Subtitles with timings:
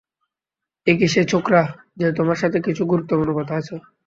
[0.87, 1.63] এই কি সেই ছোকড়া
[1.97, 3.75] যে তোমার সাথে কিছু গুরুত্বপূর্ণ কথা আছে।